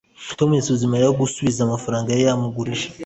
[0.37, 2.87] tom yasabye mariya gusubiza amafaranga yari yamugurije